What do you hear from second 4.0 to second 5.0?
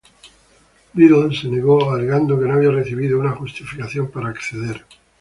para acceder.